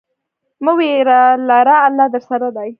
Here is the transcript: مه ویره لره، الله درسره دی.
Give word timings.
مه 0.63 0.71
ویره 0.77 1.21
لره، 1.49 1.75
الله 1.87 2.05
درسره 2.13 2.49
دی. 2.57 2.69